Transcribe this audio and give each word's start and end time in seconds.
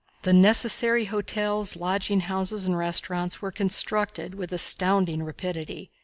The 0.23 0.33
necessary 0.33 1.05
hotels, 1.05 1.75
lodging 1.75 2.21
houses 2.21 2.65
and 2.65 2.75
restaurants 2.75 3.39
were 3.39 3.51
constructed 3.51 4.33
with 4.33 4.51
astounding 4.51 5.21
rapidity. 5.21 5.91